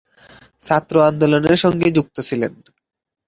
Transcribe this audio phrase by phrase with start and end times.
[0.61, 2.51] ছাত্র আন্দোলনের সঙ্গে যুক্ত ছিলেন।